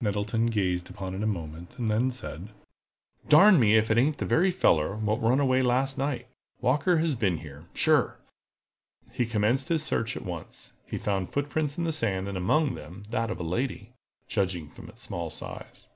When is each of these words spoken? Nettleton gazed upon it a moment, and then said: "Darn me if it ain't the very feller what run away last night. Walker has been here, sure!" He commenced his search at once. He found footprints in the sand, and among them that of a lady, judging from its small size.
Nettleton 0.00 0.46
gazed 0.46 0.90
upon 0.90 1.14
it 1.14 1.22
a 1.22 1.26
moment, 1.28 1.78
and 1.78 1.88
then 1.88 2.10
said: 2.10 2.48
"Darn 3.28 3.60
me 3.60 3.76
if 3.76 3.92
it 3.92 3.96
ain't 3.96 4.18
the 4.18 4.24
very 4.26 4.50
feller 4.50 4.96
what 4.96 5.22
run 5.22 5.38
away 5.38 5.62
last 5.62 5.96
night. 5.96 6.26
Walker 6.60 6.96
has 6.98 7.14
been 7.14 7.38
here, 7.38 7.66
sure!" 7.74 8.16
He 9.12 9.24
commenced 9.24 9.68
his 9.68 9.84
search 9.84 10.16
at 10.16 10.24
once. 10.24 10.72
He 10.84 10.98
found 10.98 11.30
footprints 11.30 11.78
in 11.78 11.84
the 11.84 11.92
sand, 11.92 12.26
and 12.26 12.36
among 12.36 12.74
them 12.74 13.04
that 13.10 13.30
of 13.30 13.38
a 13.38 13.44
lady, 13.44 13.92
judging 14.26 14.68
from 14.68 14.88
its 14.88 15.02
small 15.02 15.30
size. 15.30 15.86